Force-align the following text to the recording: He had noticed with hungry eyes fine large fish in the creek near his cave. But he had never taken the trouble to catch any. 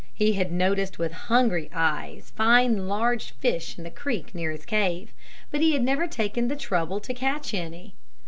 He 0.15 0.33
had 0.33 0.51
noticed 0.51 0.97
with 0.97 1.11
hungry 1.11 1.69
eyes 1.71 2.31
fine 2.35 2.87
large 2.87 3.33
fish 3.33 3.77
in 3.77 3.83
the 3.83 3.91
creek 3.91 4.33
near 4.33 4.49
his 4.51 4.65
cave. 4.65 5.11
But 5.51 5.61
he 5.61 5.73
had 5.73 5.83
never 5.83 6.07
taken 6.07 6.47
the 6.47 6.55
trouble 6.55 6.99
to 6.99 7.13
catch 7.13 7.53
any. 7.53 7.93